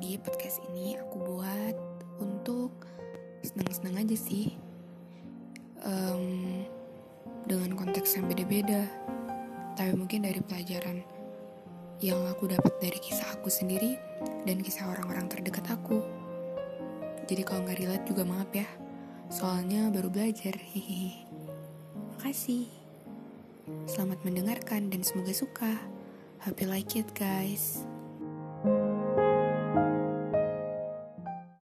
Jadi 0.00 0.16
podcast 0.16 0.64
ini 0.72 0.96
aku 0.96 1.20
buat 1.20 1.76
untuk 2.24 2.88
seneng-seneng 3.44 4.00
aja 4.00 4.16
sih. 4.16 4.56
Um, 5.84 6.64
Dengan 7.44 7.76
konteks 7.76 8.16
yang 8.16 8.24
beda-beda. 8.24 8.88
Tapi 9.76 9.92
mungkin 9.92 10.24
dari 10.24 10.40
pelajaran 10.40 11.04
yang 12.00 12.16
aku 12.32 12.48
dapat 12.48 12.80
dari 12.80 12.96
kisah 12.96 13.28
aku 13.36 13.52
sendiri 13.52 14.00
Dan 14.48 14.64
kisah 14.64 14.88
orang-orang 14.88 15.28
terdekat 15.28 15.68
aku. 15.68 16.00
Jadi 17.28 17.44
kalau 17.44 17.68
nggak 17.68 17.84
relate 17.84 18.08
juga 18.08 18.24
maaf 18.24 18.48
ya. 18.56 18.64
Soalnya 19.28 19.92
baru 19.92 20.08
belajar 20.08 20.56
Hehehe. 20.56 21.28
Makasih. 22.16 22.72
Selamat 23.84 24.24
mendengarkan 24.24 24.88
dan 24.88 25.04
semoga 25.04 25.36
suka. 25.36 25.76
Happy 26.40 26.64
like 26.64 26.96
it 26.96 27.12
guys. 27.12 27.84